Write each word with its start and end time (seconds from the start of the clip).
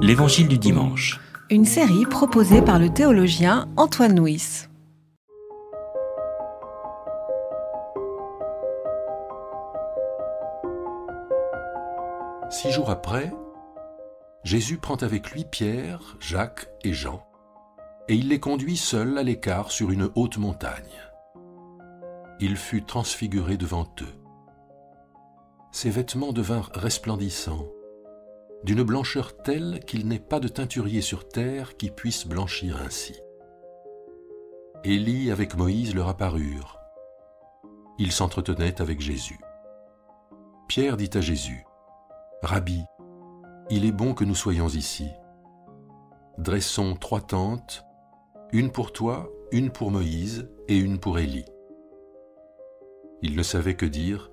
L'Évangile 0.00 0.48
du 0.48 0.58
dimanche. 0.58 1.20
Une 1.50 1.64
série 1.64 2.06
proposée 2.06 2.62
par 2.62 2.78
le 2.78 2.88
théologien 2.88 3.68
Antoine 3.76 4.18
Nuis. 4.18 4.66
Six 12.50 12.70
jours 12.70 12.90
après, 12.90 13.32
Jésus 14.44 14.78
prend 14.78 14.96
avec 14.96 15.32
lui 15.32 15.44
Pierre, 15.44 16.16
Jacques 16.20 16.68
et 16.84 16.92
Jean, 16.92 17.22
et 18.08 18.14
il 18.14 18.28
les 18.28 18.40
conduit 18.40 18.76
seuls 18.76 19.18
à 19.18 19.22
l'écart 19.22 19.70
sur 19.70 19.90
une 19.90 20.10
haute 20.14 20.38
montagne. 20.38 21.02
Il 22.40 22.56
fut 22.56 22.84
transfiguré 22.84 23.56
devant 23.56 23.86
eux. 24.00 24.14
Ses 25.72 25.90
vêtements 25.90 26.32
devinrent 26.32 26.70
resplendissants, 26.74 27.66
d'une 28.64 28.82
blancheur 28.82 29.36
telle 29.36 29.80
qu'il 29.86 30.08
n'est 30.08 30.18
pas 30.18 30.40
de 30.40 30.48
teinturier 30.48 31.00
sur 31.00 31.28
terre 31.28 31.76
qui 31.76 31.90
puisse 31.90 32.26
blanchir 32.26 32.80
ainsi. 32.84 33.14
Élie 34.84 35.30
avec 35.30 35.56
Moïse 35.56 35.94
leur 35.94 36.08
apparurent. 36.08 36.78
Ils 37.98 38.12
s'entretenaient 38.12 38.80
avec 38.80 39.00
Jésus. 39.00 39.38
Pierre 40.68 40.96
dit 40.96 41.10
à 41.14 41.20
Jésus, 41.20 41.64
Rabbi, 42.42 42.84
il 43.70 43.84
est 43.84 43.92
bon 43.92 44.14
que 44.14 44.24
nous 44.24 44.34
soyons 44.34 44.68
ici. 44.68 45.08
Dressons 46.38 46.94
trois 46.94 47.20
tentes, 47.20 47.84
une 48.52 48.70
pour 48.70 48.92
toi, 48.92 49.28
une 49.50 49.70
pour 49.70 49.90
Moïse 49.90 50.48
et 50.68 50.76
une 50.76 50.98
pour 50.98 51.18
Élie. 51.18 51.44
Il 53.22 53.34
ne 53.36 53.42
savait 53.42 53.74
que 53.74 53.86
dire, 53.86 54.30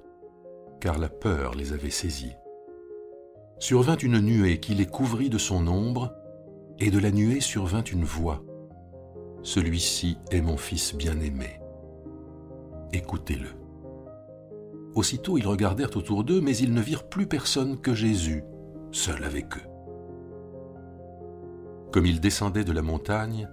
car 0.80 1.00
la 1.00 1.10
peur 1.10 1.56
les 1.56 1.74
avait 1.74 1.90
saisis. 1.90 2.36
Survint 3.60 3.98
une 3.98 4.20
nuée 4.20 4.60
qui 4.60 4.76
les 4.76 4.86
couvrit 4.86 5.30
de 5.30 5.38
son 5.38 5.68
ombre, 5.68 6.14
et 6.80 6.92
de 6.92 7.00
la 7.00 7.12
nuée 7.12 7.40
survint 7.40 7.84
une 7.84 8.04
voix. 8.04 8.44
Celui-ci 9.44 10.18
est 10.32 10.42
mon 10.42 10.58
fils 10.58 10.94
bien-aimé. 10.94 11.62
Écoutez-le. 12.92 13.48
Aussitôt 14.94 15.38
ils 15.38 15.48
regardèrent 15.48 15.96
autour 15.96 16.24
d'eux, 16.24 16.42
mais 16.42 16.58
ils 16.58 16.74
ne 16.74 16.82
virent 16.82 17.08
plus 17.08 17.28
personne 17.28 17.80
que 17.80 17.94
Jésus, 17.94 18.44
seul 18.92 19.24
avec 19.24 19.58
eux. 19.58 19.68
Comme 21.92 22.06
ils 22.06 22.20
descendaient 22.20 22.66
de 22.66 22.74
la 22.74 22.82
montagne, 22.82 23.48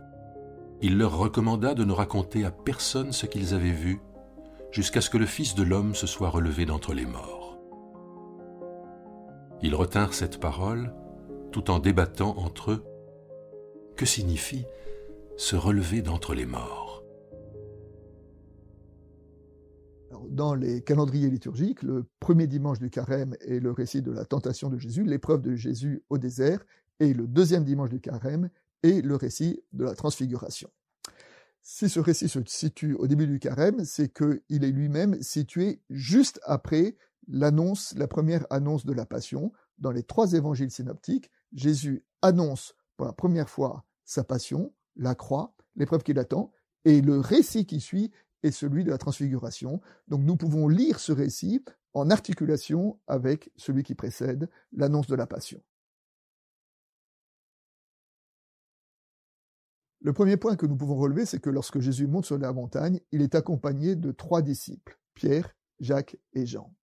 il 0.81 0.99
leur 0.99 1.17
recommanda 1.17 1.75
de 1.75 1.85
ne 1.85 1.93
raconter 1.93 2.45
à 2.45 2.51
personne 2.51 3.13
ce 3.13 3.27
qu'ils 3.27 3.55
avaient 3.55 3.71
vu, 3.71 4.01
jusqu'à 4.73 5.01
ce 5.01 5.11
que 5.11 5.19
le 5.19 5.27
Fils 5.27 5.55
de 5.55 5.63
l'homme 5.63 5.95
se 5.95 6.09
soit 6.09 6.29
relevé 6.29 6.67
d'entre 6.67 6.93
les 6.93 7.07
morts. 7.07 7.52
Ils 9.65 9.77
retinrent 9.77 10.13
cette 10.15 10.41
parole 10.41 10.93
tout 11.53 11.71
en 11.71 11.79
débattant 11.79 12.37
entre 12.37 12.73
eux. 12.73 12.85
Que 13.97 14.05
signifie 14.05 14.65
se 15.37 15.55
relever 15.55 16.03
d'entre 16.03 16.35
les 16.35 16.47
morts? 16.47 17.05
Dans 20.31 20.55
les 20.55 20.83
calendriers 20.83 21.31
liturgiques, 21.31 21.83
le 21.83 22.07
premier 22.19 22.47
dimanche 22.47 22.81
du 22.81 22.91
carême 22.91 23.37
est 23.41 23.61
le 23.61 23.71
récit 23.71 24.03
de 24.03 24.11
la 24.11 24.25
tentation 24.25 24.69
de 24.69 24.79
Jésus, 24.79 25.05
l'épreuve 25.05 25.43
de 25.43 25.55
Jésus 25.55 26.03
au 26.11 26.19
désert, 26.19 26.65
et 27.01 27.13
le 27.13 27.27
deuxième 27.29 27.65
dimanche 27.65 27.91
du 27.91 28.01
carême 28.01 28.51
est 28.83 29.05
le 29.05 29.15
récit 29.15 29.63
de 29.73 29.85
la 29.85 29.95
transfiguration. 29.95 30.71
Si 31.61 31.89
ce 31.89 32.01
récit 32.01 32.29
se 32.29 32.41
situe 32.47 32.95
au 32.95 33.07
début 33.07 33.27
du 33.29 33.39
carême, 33.39 33.85
c'est 33.85 34.13
qu'il 34.13 34.65
est 34.65 34.73
lui-même 34.73 35.23
situé 35.23 35.81
juste 35.91 36.41
après 36.45 36.97
l'annonce, 37.29 37.95
la 37.97 38.09
première 38.09 38.47
annonce 38.51 38.85
de 38.85 38.93
la 38.93 39.07
passion. 39.07 39.53
Dans 39.79 39.91
les 39.91 40.03
trois 40.03 40.33
évangiles 40.33 40.71
synoptiques, 40.71 41.31
Jésus 41.53 42.05
annonce 42.21 42.75
pour 42.97 43.07
la 43.07 43.13
première 43.13 43.49
fois 43.49 43.85
sa 44.05 44.25
passion, 44.25 44.73
la 44.97 45.15
croix, 45.15 45.55
l'épreuve 45.77 46.03
qui 46.03 46.13
l'attend, 46.13 46.53
et 46.85 47.01
le 47.01 47.19
récit 47.19 47.67
qui 47.67 47.81
suit 47.81 48.11
est 48.43 48.51
celui 48.51 48.85
de 48.85 48.91
la 48.91 48.99
transfiguration. 48.99 49.81
Donc 50.09 50.23
nous 50.23 50.37
pouvons 50.37 50.69
lire 50.69 50.99
ce 50.99 51.13
récit 51.13 51.65
en 51.95 52.11
articulation 52.11 52.99
avec 53.07 53.51
celui 53.57 53.83
qui 53.83 53.95
précède 53.95 54.49
l'annonce 54.73 55.07
de 55.07 55.15
la 55.15 55.27
passion. 55.27 55.63
Le 60.01 60.13
premier 60.13 60.37
point 60.37 60.57
que 60.57 60.67
nous 60.67 60.77
pouvons 60.77 60.97
relever, 60.97 61.27
c'est 61.27 61.39
que 61.39 61.51
lorsque 61.51 61.79
Jésus 61.79 62.09
monte 62.09 62.27
sur 62.27 62.37
la 62.37 62.53
montagne, 62.53 62.99
il 63.13 63.23
est 63.23 63.37
accompagné 63.37 63.95
de 63.95 64.11
trois 64.11 64.43
disciples, 64.43 64.99
Pierre, 65.15 65.55
Jacques 65.79 66.17
et 66.33 66.45
Jean. 66.45 66.75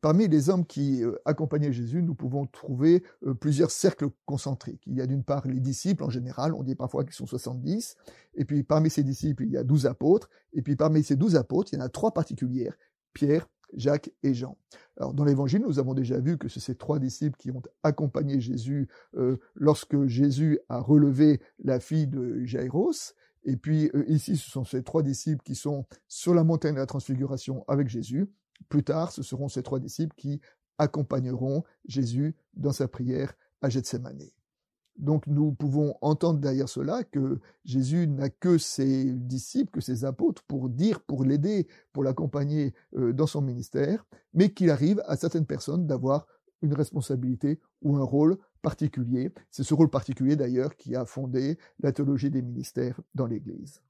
Parmi 0.00 0.28
les 0.28 0.48
hommes 0.48 0.64
qui 0.64 1.02
euh, 1.02 1.16
accompagnaient 1.24 1.72
Jésus, 1.72 2.02
nous 2.02 2.14
pouvons 2.14 2.46
trouver 2.46 3.02
euh, 3.26 3.34
plusieurs 3.34 3.70
cercles 3.70 4.08
concentriques. 4.26 4.82
Il 4.86 4.94
y 4.94 5.00
a 5.00 5.06
d'une 5.06 5.24
part 5.24 5.46
les 5.46 5.60
disciples 5.60 6.04
en 6.04 6.10
général, 6.10 6.54
on 6.54 6.62
dit 6.62 6.74
parfois 6.74 7.04
qu'ils 7.04 7.14
sont 7.14 7.26
70, 7.26 7.96
et 8.34 8.44
puis 8.44 8.62
parmi 8.62 8.90
ces 8.90 9.02
disciples, 9.02 9.44
il 9.44 9.50
y 9.50 9.56
a 9.56 9.64
douze 9.64 9.86
apôtres, 9.86 10.28
et 10.52 10.62
puis 10.62 10.76
parmi 10.76 11.02
ces 11.02 11.16
douze 11.16 11.36
apôtres, 11.36 11.72
il 11.72 11.78
y 11.78 11.82
en 11.82 11.84
a 11.84 11.88
trois 11.88 12.12
particulières, 12.12 12.76
Pierre, 13.12 13.48
Jacques 13.74 14.10
et 14.22 14.34
Jean. 14.34 14.56
Alors 14.96 15.14
dans 15.14 15.24
l'évangile, 15.24 15.62
nous 15.62 15.78
avons 15.78 15.94
déjà 15.94 16.18
vu 16.18 16.38
que 16.38 16.48
c'est 16.48 16.60
ces 16.60 16.74
trois 16.74 16.98
disciples 16.98 17.36
qui 17.36 17.50
ont 17.50 17.62
accompagné 17.82 18.40
Jésus 18.40 18.88
euh, 19.16 19.36
lorsque 19.54 20.06
Jésus 20.06 20.58
a 20.68 20.80
relevé 20.80 21.40
la 21.62 21.80
fille 21.80 22.06
de 22.06 22.44
Jaïros. 22.44 23.14
Et 23.44 23.56
puis 23.56 23.90
ici, 24.08 24.36
ce 24.36 24.50
sont 24.50 24.64
ces 24.64 24.82
trois 24.82 25.02
disciples 25.02 25.42
qui 25.42 25.54
sont 25.54 25.86
sur 26.06 26.34
la 26.34 26.44
montagne 26.44 26.74
de 26.74 26.80
la 26.80 26.86
transfiguration 26.86 27.64
avec 27.68 27.88
Jésus. 27.88 28.28
Plus 28.68 28.84
tard, 28.84 29.12
ce 29.12 29.22
seront 29.22 29.48
ces 29.48 29.62
trois 29.62 29.80
disciples 29.80 30.14
qui 30.16 30.40
accompagneront 30.78 31.64
Jésus 31.86 32.36
dans 32.54 32.72
sa 32.72 32.88
prière 32.88 33.34
à 33.62 33.68
Gethsemane. 33.68 34.30
Donc 34.98 35.28
nous 35.28 35.52
pouvons 35.52 35.94
entendre 36.00 36.40
derrière 36.40 36.68
cela 36.68 37.04
que 37.04 37.38
Jésus 37.64 38.08
n'a 38.08 38.30
que 38.30 38.58
ses 38.58 39.12
disciples, 39.12 39.70
que 39.70 39.80
ses 39.80 40.04
apôtres 40.04 40.42
pour 40.42 40.68
dire, 40.68 41.00
pour 41.00 41.24
l'aider, 41.24 41.68
pour 41.92 42.02
l'accompagner 42.02 42.74
euh, 42.96 43.12
dans 43.12 43.28
son 43.28 43.40
ministère, 43.40 44.04
mais 44.34 44.52
qu'il 44.52 44.70
arrive 44.70 45.00
à 45.06 45.16
certaines 45.16 45.46
personnes 45.46 45.86
d'avoir 45.86 46.26
une 46.62 46.74
responsabilité 46.74 47.60
ou 47.82 47.96
un 47.96 48.02
rôle 48.02 48.38
particulier. 48.60 49.32
C'est 49.52 49.62
ce 49.62 49.74
rôle 49.74 49.88
particulier 49.88 50.34
d'ailleurs 50.34 50.76
qui 50.76 50.96
a 50.96 51.04
fondé 51.04 51.58
la 51.78 51.92
théologie 51.92 52.30
des 52.30 52.42
ministères 52.42 53.00
dans 53.14 53.26
l'Église. 53.26 53.80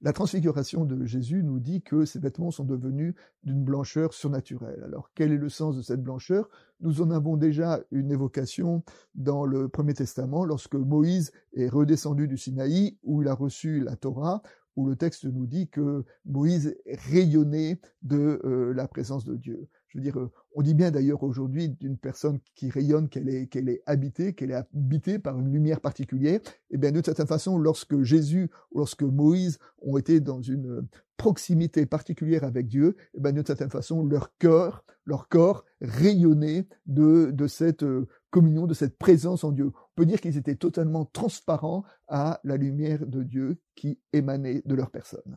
La 0.00 0.12
transfiguration 0.12 0.84
de 0.84 1.06
Jésus 1.06 1.42
nous 1.42 1.60
dit 1.60 1.80
que 1.80 2.04
ses 2.04 2.18
vêtements 2.18 2.50
sont 2.50 2.64
devenus 2.64 3.14
d'une 3.42 3.64
blancheur 3.64 4.12
surnaturelle. 4.12 4.82
Alors 4.84 5.10
quel 5.14 5.32
est 5.32 5.38
le 5.38 5.48
sens 5.48 5.76
de 5.76 5.82
cette 5.82 6.02
blancheur? 6.02 6.48
Nous 6.80 7.00
en 7.00 7.10
avons 7.10 7.36
déjà 7.36 7.80
une 7.90 8.10
évocation 8.10 8.84
dans 9.14 9.46
le 9.46 9.68
Premier 9.68 9.94
Testament 9.94 10.44
lorsque 10.44 10.74
Moïse 10.74 11.32
est 11.54 11.68
redescendu 11.68 12.28
du 12.28 12.36
Sinaï 12.36 12.98
où 13.02 13.22
il 13.22 13.28
a 13.28 13.34
reçu 13.34 13.80
la 13.80 13.96
Torah 13.96 14.42
où 14.76 14.86
le 14.86 14.96
texte 14.96 15.24
nous 15.24 15.46
dit 15.46 15.68
que 15.68 16.04
Moïse 16.24 16.76
rayonnait 16.86 17.80
de 18.02 18.40
euh, 18.44 18.72
la 18.74 18.88
présence 18.88 19.24
de 19.24 19.36
Dieu. 19.36 19.68
Je 19.94 20.00
veux 20.00 20.02
dire, 20.02 20.18
euh, 20.18 20.30
on 20.56 20.62
dit 20.62 20.74
bien 20.74 20.90
d'ailleurs 20.90 21.22
aujourd'hui 21.22 21.68
d'une 21.68 21.96
personne 21.96 22.40
qui 22.56 22.68
rayonne 22.68 23.08
qu'elle 23.08 23.28
est, 23.28 23.82
habitée, 23.86 24.34
qu'elle 24.34 24.50
est 24.50 24.56
habitée 24.56 25.20
par 25.20 25.38
une 25.38 25.52
lumière 25.52 25.80
particulière. 25.80 26.40
Et 26.42 26.74
eh 26.74 26.78
bien, 26.78 26.90
d'une 26.90 27.04
certaine 27.04 27.28
façon, 27.28 27.58
lorsque 27.58 28.02
Jésus 28.02 28.50
ou 28.72 28.78
lorsque 28.78 29.04
Moïse 29.04 29.58
ont 29.82 29.96
été 29.96 30.18
dans 30.18 30.42
une 30.42 30.84
proximité 31.16 31.86
particulière 31.86 32.42
avec 32.42 32.66
Dieu, 32.66 32.96
eh 33.14 33.20
bien, 33.20 33.30
d'une 33.30 33.46
certaine 33.46 33.70
façon, 33.70 34.04
leur 34.04 34.36
cœur, 34.38 34.84
leur 35.04 35.28
corps 35.28 35.64
rayonnait 35.80 36.66
de, 36.86 37.30
de 37.32 37.46
cette 37.46 37.84
euh, 37.84 38.08
communion, 38.30 38.66
de 38.66 38.74
cette 38.74 38.98
présence 38.98 39.44
en 39.44 39.52
Dieu. 39.52 39.66
On 39.66 39.94
peut 39.94 40.06
dire 40.06 40.20
qu'ils 40.20 40.36
étaient 40.36 40.56
totalement 40.56 41.04
transparents 41.04 41.84
à 42.08 42.40
la 42.42 42.56
lumière 42.56 43.06
de 43.06 43.22
Dieu 43.22 43.58
qui 43.76 44.00
émanait 44.12 44.62
de 44.64 44.74
leur 44.74 44.90
personne. 44.90 45.36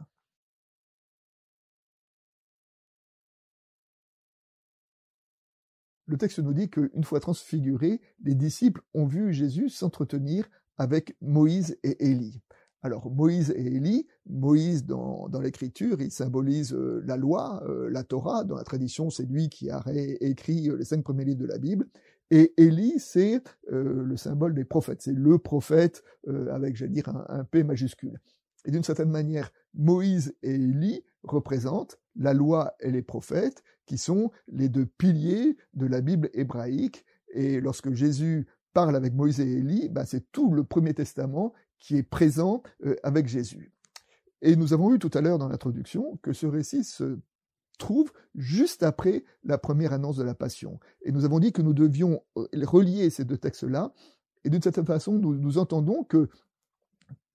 Le 6.08 6.18
texte 6.18 6.40
nous 6.40 6.54
dit 6.54 6.70
qu'une 6.70 7.04
fois 7.04 7.20
transfigurés, 7.20 8.02
les 8.24 8.34
disciples 8.34 8.82
ont 8.94 9.06
vu 9.06 9.34
Jésus 9.34 9.70
s'entretenir 9.70 10.50
avec 10.78 11.16
Moïse 11.22 11.78
et 11.84 12.10
Élie. 12.10 12.42
Alors 12.82 13.12
Moïse 13.12 13.52
et 13.52 13.76
Élie, 13.76 14.08
Moïse 14.26 14.86
dans, 14.86 15.28
l'écriture, 15.42 16.00
il 16.00 16.12
symbolise 16.12 16.74
euh, 16.74 17.04
la 17.06 17.18
loi, 17.18 17.62
euh, 17.68 17.90
la 17.90 18.04
Torah, 18.04 18.46
dans 18.46 18.56
la 18.56 18.64
tradition 18.64 19.10
c'est 19.10 19.26
lui 19.26 19.50
qui 19.50 19.70
a 19.70 19.84
écrit 20.22 20.70
euh, 20.70 20.78
les 20.78 20.86
cinq 20.86 21.04
premiers 21.04 21.26
livres 21.26 21.42
de 21.42 21.48
la 21.48 21.58
Bible, 21.58 21.88
et 22.32 22.54
Élie 22.58 23.00
c'est 23.00 23.42
le 23.70 24.16
symbole 24.18 24.54
des 24.54 24.66
prophètes, 24.66 25.02
c'est 25.02 25.14
le 25.14 25.38
prophète 25.38 26.04
avec, 26.52 26.76
j'allais 26.76 26.92
dire, 26.92 27.08
un, 27.08 27.26
un 27.30 27.44
P 27.46 27.64
majuscule. 27.64 28.20
Et 28.66 28.72
d'une 28.72 28.84
certaine 28.84 29.10
manière, 29.10 29.50
Moïse 29.74 30.36
et 30.44 30.56
Élie 30.56 31.04
représentent 31.32 32.00
la 32.16 32.34
loi 32.34 32.76
et 32.80 32.92
les 32.92 33.02
prophètes, 33.02 33.64
qui 33.86 33.98
sont 33.98 34.32
les 34.48 34.70
deux 34.70 34.86
piliers 34.86 35.58
de 35.74 35.86
la 35.86 36.02
Bible 36.02 36.30
hébraïque. 36.34 37.06
Et 37.34 37.62
lorsque 37.62 37.94
Jésus 37.94 38.48
parle 38.74 38.96
avec 38.96 39.14
Moïse 39.14 39.40
et 39.40 39.50
Élie, 39.50 39.90
bah, 39.90 40.06
c'est 40.06 40.32
tout 40.32 40.54
le 40.54 40.64
Premier 40.64 40.94
Testament 40.94 41.54
qui 41.80 41.98
est 41.98 42.04
présent 42.04 42.64
euh, 42.86 42.96
avec 43.04 43.28
Jésus. 43.28 43.72
Et 44.42 44.56
nous 44.56 44.74
avons 44.74 44.90
vu 44.90 45.00
tout 45.00 45.12
à 45.14 45.22
l'heure 45.22 45.40
dans 45.40 45.48
l'introduction 45.48 46.20
que 46.22 46.34
ce 46.34 46.46
récit 46.46 46.84
se 46.84 47.20
trouve 47.80 48.12
juste 48.36 48.84
après 48.84 49.24
la 49.44 49.58
première 49.58 49.94
annonce 49.94 50.18
de 50.18 50.24
la 50.24 50.34
Passion. 50.34 50.80
Et 51.04 51.12
nous 51.12 51.26
avons 51.26 51.40
dit 51.40 51.52
que 51.52 51.62
nous 51.62 51.74
devions 51.74 52.22
euh, 52.38 52.48
relier 52.64 53.10
ces 53.10 53.26
deux 53.26 53.38
textes-là 53.38 53.94
Et 54.44 54.50
d'une 54.50 54.62
certaine 54.62 54.86
façon, 54.86 55.14
nous 55.14 55.58
entendons 55.58 56.04
que 56.04 56.30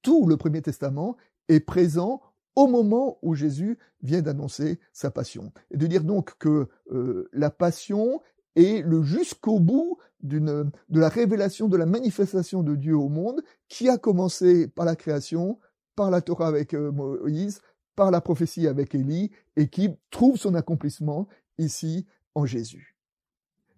tout 0.03 0.27
le 0.27 0.37
Premier 0.37 0.63
Testament 0.63 1.17
est 1.49 1.61
présent 1.61 2.21
au 2.55 2.67
moment 2.67 3.19
où 3.23 3.35
Jésus 3.35 3.79
vient 4.03 4.23
d'annoncer 4.23 4.79
sa 4.93 5.11
passion. 5.11 5.53
Et 5.71 5.77
de 5.77 5.87
dire 5.87 6.05
donc 6.05 6.37
que 6.39 6.69
euh, 6.93 7.29
la 7.33 7.51
passion 7.51 8.21
est 8.57 8.85
le 8.85 9.03
jusqu'au 9.03 9.59
bout 9.59 9.99
de 10.21 10.71
la 10.91 11.09
révélation, 11.09 11.69
de 11.69 11.77
la 11.77 11.87
manifestation 11.87 12.63
de 12.63 12.77
Dieu 12.77 12.97
au 12.97 13.09
monde, 13.09 13.43
qui 13.69 13.89
a 13.89 13.99
commencé 13.99 14.69
par 14.69 14.85
la 14.85 14.97
création, 14.97 15.59
par 15.97 16.11
la 16.11 16.21
Torah 16.21 16.49
avec 16.49 16.75
euh, 16.75 16.93
Moïse, 16.93 17.61
par 17.97 18.11
la 18.11 18.21
prophétie 18.21 18.67
avec 18.67 18.95
Élie, 18.95 19.31
et 19.57 19.69
qui 19.69 19.91
trouve 20.11 20.37
son 20.37 20.55
accomplissement 20.55 21.29
ici 21.59 22.07
en 22.35 22.47
Jésus. 22.47 22.97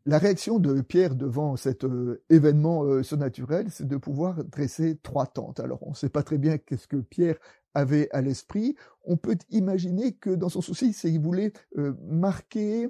La 0.07 0.19
réaction 0.19 0.59
de 0.59 0.83
Pierre 0.83 1.15
devant 1.15 1.57
cet 1.57 1.85
euh, 1.85 2.23
événement 2.29 3.03
surnaturel, 3.03 3.69
c'est 3.71 3.89
de 3.89 3.97
pouvoir 3.97 4.45
dresser 4.45 4.99
trois 5.03 5.27
tentes. 5.27 5.61
Alors, 5.61 5.83
on 5.87 5.91
ne 5.91 5.95
sait 5.95 6.11
pas 6.11 6.23
très 6.23 6.37
bien 6.37 6.59
qu'est-ce 6.59 6.87
que 6.87 6.97
Pierre 6.97 7.39
avait 7.75 8.09
à 8.13 8.23
l'esprit. 8.23 8.77
On 9.05 9.17
peut 9.17 9.37
imaginer 9.51 10.13
que 10.13 10.31
dans 10.31 10.49
son 10.49 10.61
souci, 10.61 10.93
c'est 10.93 11.11
qu'il 11.11 11.21
voulait 11.21 11.53
euh, 11.77 11.93
marquer, 12.07 12.89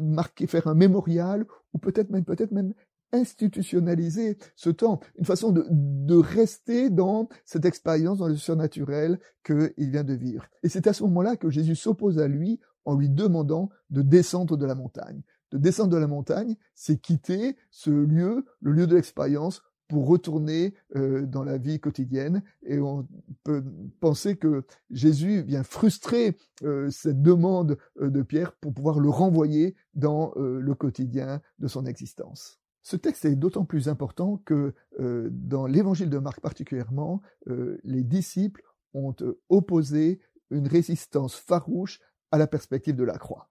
marquer, 0.00 0.46
faire 0.46 0.66
un 0.66 0.74
mémorial, 0.74 1.44
ou 1.72 1.78
peut-être 1.78 2.10
même, 2.10 2.24
peut-être 2.24 2.52
même 2.52 2.72
institutionnaliser 3.14 4.38
ce 4.56 4.70
temps, 4.70 5.00
une 5.18 5.24
façon 5.24 5.52
de, 5.52 5.66
de 5.70 6.16
rester 6.16 6.90
dans 6.90 7.28
cette 7.44 7.64
expérience, 7.64 8.18
dans 8.18 8.28
le 8.28 8.36
surnaturel 8.36 9.18
qu'il 9.44 9.90
vient 9.90 10.04
de 10.04 10.14
vivre. 10.14 10.44
Et 10.62 10.68
c'est 10.68 10.86
à 10.86 10.92
ce 10.92 11.04
moment-là 11.04 11.36
que 11.36 11.50
Jésus 11.50 11.76
s'oppose 11.76 12.18
à 12.18 12.28
lui 12.28 12.60
en 12.84 12.96
lui 12.96 13.08
demandant 13.08 13.70
de 13.90 14.02
descendre 14.02 14.56
de 14.56 14.66
la 14.66 14.74
montagne. 14.74 15.22
De 15.52 15.58
descendre 15.58 15.90
de 15.90 15.96
la 15.96 16.08
montagne, 16.08 16.56
c'est 16.74 17.00
quitter 17.00 17.56
ce 17.70 17.90
lieu, 17.90 18.44
le 18.60 18.72
lieu 18.72 18.86
de 18.86 18.96
l'expérience, 18.96 19.62
pour 19.88 20.06
retourner 20.06 20.74
euh, 20.96 21.26
dans 21.26 21.44
la 21.44 21.58
vie 21.58 21.80
quotidienne. 21.80 22.42
Et 22.66 22.78
on 22.78 23.06
peut 23.42 23.62
penser 24.00 24.36
que 24.36 24.64
Jésus 24.90 25.42
vient 25.42 25.62
frustrer 25.62 26.36
euh, 26.62 26.90
cette 26.90 27.22
demande 27.22 27.76
euh, 28.00 28.10
de 28.10 28.22
Pierre 28.22 28.52
pour 28.52 28.72
pouvoir 28.72 29.00
le 29.00 29.10
renvoyer 29.10 29.76
dans 29.94 30.32
le 30.36 30.74
quotidien 30.74 31.40
de 31.60 31.68
son 31.68 31.86
existence. 31.86 32.58
Ce 32.82 32.96
texte 32.96 33.24
est 33.24 33.36
d'autant 33.36 33.64
plus 33.64 33.88
important 33.88 34.42
que 34.44 34.74
dans 34.98 35.66
l'évangile 35.66 36.10
de 36.10 36.18
Marc 36.18 36.40
particulièrement, 36.40 37.22
les 37.46 38.02
disciples 38.02 38.62
ont 38.92 39.14
opposé 39.48 40.18
une 40.50 40.66
résistance 40.66 41.36
farouche 41.36 42.00
à 42.32 42.38
la 42.38 42.48
perspective 42.48 42.96
de 42.96 43.04
la 43.04 43.16
croix. 43.16 43.48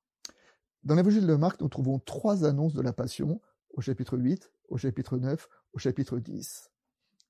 Dans 0.84 0.96
l'évangile 0.96 1.26
de 1.26 1.36
Marc, 1.36 1.62
nous 1.62 1.70
trouvons 1.70 2.00
trois 2.00 2.44
annonces 2.44 2.74
de 2.74 2.82
la 2.82 2.92
Passion, 2.92 3.40
au 3.74 3.81
chapitre 3.81 4.18
8, 4.18 4.52
au 4.70 4.78
chapitre 4.78 5.18
9, 5.18 5.50
au 5.74 5.80
chapitre 5.80 6.20
10. 6.20 6.72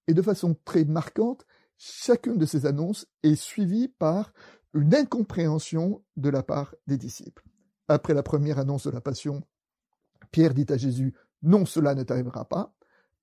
Et 0.08 0.14
de 0.14 0.22
façon 0.22 0.56
très 0.66 0.86
marquante, 0.86 1.46
chacune 1.78 2.38
de 2.38 2.46
ces 2.46 2.66
annonces 2.66 3.08
est 3.24 3.36
suivie 3.36 3.88
par 3.88 4.34
une 4.74 4.94
incompréhension 4.96 6.04
de 6.18 6.30
la 6.30 6.44
part 6.44 6.76
des 6.88 6.98
disciples. 6.98 7.44
Après 7.88 8.14
la 8.14 8.24
première 8.24 8.60
annonce 8.60 8.88
de 8.88 8.92
la 8.92 9.02
Passion, 9.02 9.44
Pierre 10.32 10.54
dit 10.54 10.66
à 10.70 10.78
Jésus, 10.78 11.14
non, 11.42 11.66
cela 11.66 11.96
ne 11.96 12.04
t'arrivera 12.04 12.46
pas. 12.46 12.74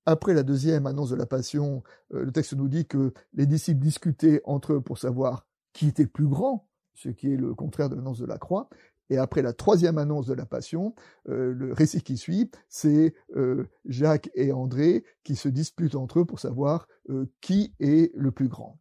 Après 0.06 0.34
la 0.34 0.42
deuxième 0.42 0.86
annonce 0.86 1.10
de 1.10 1.16
la 1.16 1.26
Passion, 1.26 1.82
euh, 2.14 2.24
le 2.24 2.32
texte 2.32 2.54
nous 2.54 2.68
dit 2.68 2.86
que 2.86 3.12
les 3.34 3.46
disciples 3.46 3.80
discutaient 3.80 4.40
entre 4.44 4.74
eux 4.74 4.80
pour 4.80 4.98
savoir 4.98 5.46
qui 5.72 5.88
était 5.88 6.06
plus 6.06 6.26
grand, 6.26 6.68
ce 6.94 7.08
qui 7.08 7.32
est 7.32 7.36
le 7.36 7.54
contraire 7.54 7.88
de 7.88 7.96
l'annonce 7.96 8.18
de 8.18 8.26
la 8.26 8.38
croix. 8.38 8.68
Et 9.10 9.18
après 9.18 9.42
la 9.42 9.52
troisième 9.52 9.98
annonce 9.98 10.26
de 10.26 10.34
la 10.34 10.46
Passion, 10.46 10.94
euh, 11.28 11.52
le 11.52 11.72
récit 11.72 12.00
qui 12.00 12.16
suit, 12.16 12.50
c'est 12.68 13.12
euh, 13.36 13.64
Jacques 13.84 14.30
et 14.34 14.52
André 14.52 15.04
qui 15.24 15.34
se 15.34 15.48
disputent 15.48 15.96
entre 15.96 16.20
eux 16.20 16.24
pour 16.24 16.38
savoir 16.38 16.86
euh, 17.10 17.26
qui 17.40 17.74
est 17.80 18.14
le 18.14 18.30
plus 18.30 18.48
grand. 18.48 18.78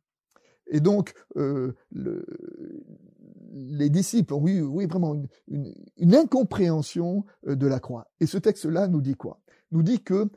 Et 0.72 0.82
donc, 0.82 1.16
le, 1.34 2.28
les 3.52 3.90
disciples 3.90 4.36
ont 4.36 4.48
eu 4.48 4.62
oui, 4.62 4.86
vraiment 4.86 5.16
une, 5.16 5.28
une, 5.48 5.74
une, 5.98 6.16
incompréhension 6.16 7.26
de 7.44 7.66
la 7.66 7.80
croix. 7.80 8.12
Et 8.20 8.28
ce 8.28 8.38
texte-là 8.38 8.88
nous 8.88 9.02
dit 9.02 9.16
quoi? 9.16 9.42
Nous 9.72 9.82
dit 9.82 10.04
que 10.04 10.30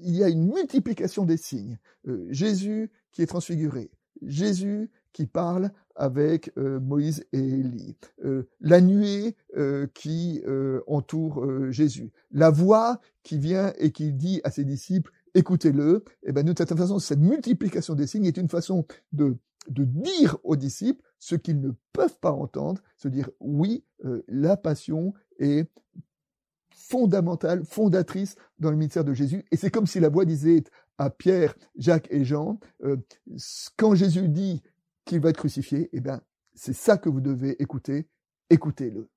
il 0.00 0.16
y 0.16 0.24
a 0.24 0.28
une 0.28 0.52
multiplication 0.52 1.24
des 1.24 1.36
signes. 1.36 1.78
Jésus 2.30 2.90
qui 3.12 3.22
est 3.22 3.26
transfiguré, 3.26 3.92
Jésus 4.22 4.90
qui 5.16 5.24
parle 5.24 5.70
avec 5.94 6.52
euh, 6.58 6.78
Moïse 6.78 7.24
et 7.32 7.38
Élie, 7.38 7.96
euh, 8.22 8.46
la 8.60 8.82
nuée 8.82 9.34
euh, 9.56 9.86
qui 9.94 10.42
entoure 10.86 11.72
Jésus, 11.72 12.12
la 12.30 12.50
voix 12.50 13.00
qui 13.22 13.38
vient 13.38 13.72
et 13.78 13.92
qui 13.92 14.12
dit 14.12 14.42
à 14.44 14.50
ses 14.50 14.64
disciples 14.64 15.10
écoutez-le, 15.32 16.04
et 16.22 16.28
eh 16.28 16.32
ben 16.32 16.44
de 16.44 16.52
cette 16.56 16.74
façon, 16.74 16.98
cette 16.98 17.20
multiplication 17.20 17.94
des 17.94 18.06
signes 18.06 18.26
est 18.26 18.36
une 18.36 18.50
façon 18.50 18.86
de, 19.12 19.38
de 19.70 19.84
dire 19.84 20.36
aux 20.44 20.56
disciples 20.56 21.02
ce 21.18 21.34
qu'ils 21.34 21.60
ne 21.62 21.70
peuvent 21.94 22.18
pas 22.20 22.32
entendre, 22.32 22.82
se 22.98 23.08
dire 23.08 23.30
oui, 23.40 23.84
la 24.28 24.58
passion 24.58 25.14
est 25.38 25.70
fondamentale, 26.74 27.64
fondatrice 27.64 28.36
dans 28.58 28.70
le 28.70 28.76
ministère 28.76 29.04
de 29.04 29.14
Jésus, 29.14 29.44
et 29.50 29.56
c'est 29.56 29.70
comme 29.70 29.86
si 29.86 29.98
la 29.98 30.10
voix 30.10 30.26
disait 30.26 30.64
à 30.98 31.08
Pierre, 31.10 31.54
Jacques 31.76 32.08
et 32.10 32.24
Jean, 32.24 32.58
quand 33.76 33.94
Jésus 33.94 34.28
dit 34.28 34.62
qu'il 35.06 35.20
va 35.20 35.30
être 35.30 35.38
crucifié, 35.38 35.88
eh 35.92 36.00
bien, 36.00 36.20
c'est 36.54 36.74
ça 36.74 36.98
que 36.98 37.08
vous 37.08 37.22
devez 37.22 37.60
écouter, 37.62 38.08
écoutez-le. 38.50 39.08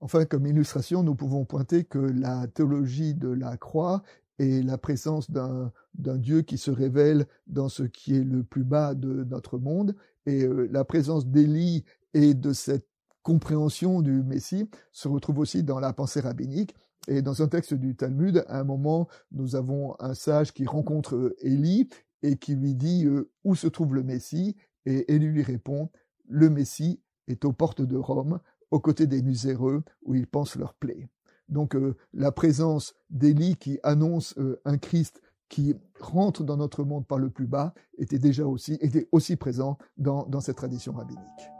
Enfin, 0.00 0.24
comme 0.24 0.46
illustration, 0.46 1.02
nous 1.02 1.14
pouvons 1.14 1.44
pointer 1.44 1.84
que 1.84 1.98
la 1.98 2.48
théologie 2.48 3.14
de 3.14 3.28
la 3.28 3.58
croix 3.58 4.02
est 4.38 4.64
la 4.64 4.78
présence 4.78 5.30
d'un 5.30 5.72
Dieu 5.94 6.40
qui 6.40 6.56
se 6.56 6.70
révèle 6.70 7.26
dans 7.46 7.68
ce 7.68 7.82
qui 7.82 8.16
est 8.16 8.24
le 8.24 8.42
plus 8.42 8.64
bas 8.64 8.94
de 8.94 9.24
notre 9.24 9.58
monde, 9.58 9.94
et 10.24 10.42
euh, 10.42 10.68
la 10.72 10.84
présence 10.84 11.26
d'Élie 11.26 11.84
et 12.14 12.32
de 12.32 12.54
cette 12.54 12.88
compréhension 13.22 14.00
du 14.00 14.22
Messie 14.22 14.70
se 14.92 15.08
retrouve 15.08 15.38
aussi 15.40 15.62
dans 15.62 15.80
la 15.80 15.92
pensée 15.92 16.20
rabbinique, 16.20 16.74
et 17.08 17.22
dans 17.22 17.42
un 17.42 17.48
texte 17.48 17.74
du 17.74 17.96
Talmud, 17.96 18.44
à 18.48 18.60
un 18.60 18.64
moment, 18.64 19.08
nous 19.32 19.56
avons 19.56 19.96
un 20.00 20.14
sage 20.14 20.52
qui 20.52 20.66
rencontre 20.66 21.16
euh, 21.16 21.36
Élie 21.40 21.88
et 22.22 22.36
qui 22.36 22.54
lui 22.54 22.74
dit 22.74 23.06
euh, 23.06 23.30
où 23.44 23.54
se 23.54 23.66
trouve 23.66 23.94
le 23.94 24.02
Messie, 24.02 24.56
et 24.86 25.12
Élie 25.12 25.26
lui 25.26 25.42
répond 25.42 25.90
le 26.28 26.50
Messie 26.50 27.00
est 27.26 27.44
aux 27.44 27.52
portes 27.52 27.82
de 27.82 27.96
Rome, 27.96 28.40
aux 28.70 28.80
côtés 28.80 29.06
des 29.06 29.22
miséreux 29.22 29.82
où 30.04 30.14
ils 30.14 30.26
pensent 30.26 30.56
leur 30.56 30.74
plaie. 30.74 31.08
Donc 31.48 31.74
euh, 31.74 31.96
la 32.12 32.32
présence 32.32 32.94
d'Élie 33.08 33.56
qui 33.56 33.78
annonce 33.82 34.38
un 34.64 34.78
Christ 34.78 35.20
qui 35.48 35.74
rentre 35.98 36.44
dans 36.44 36.56
notre 36.56 36.84
monde 36.84 37.06
par 37.06 37.18
le 37.18 37.30
plus 37.30 37.48
bas 37.48 37.74
était 37.98 38.20
déjà 38.20 38.46
aussi 38.46 38.74
était 38.80 39.08
aussi 39.10 39.34
présent 39.34 39.76
dans, 39.96 40.24
dans 40.26 40.40
cette 40.40 40.56
tradition 40.56 40.92
rabbinique. 40.92 41.59